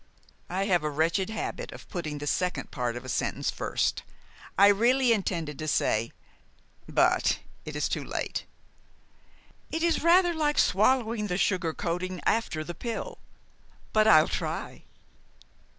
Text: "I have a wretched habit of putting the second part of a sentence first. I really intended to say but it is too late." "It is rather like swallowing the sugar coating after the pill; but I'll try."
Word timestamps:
"I 0.49 0.65
have 0.65 0.83
a 0.83 0.89
wretched 0.89 1.29
habit 1.29 1.71
of 1.71 1.87
putting 1.87 2.17
the 2.17 2.25
second 2.25 2.71
part 2.71 2.95
of 2.95 3.05
a 3.05 3.07
sentence 3.07 3.51
first. 3.51 4.01
I 4.57 4.65
really 4.65 5.13
intended 5.13 5.59
to 5.59 5.67
say 5.67 6.11
but 6.89 7.37
it 7.65 7.75
is 7.75 7.87
too 7.87 8.03
late." 8.03 8.45
"It 9.69 9.83
is 9.83 10.01
rather 10.01 10.33
like 10.33 10.57
swallowing 10.57 11.27
the 11.27 11.37
sugar 11.37 11.71
coating 11.75 12.19
after 12.25 12.63
the 12.63 12.73
pill; 12.73 13.19
but 13.93 14.07
I'll 14.07 14.27
try." 14.27 14.81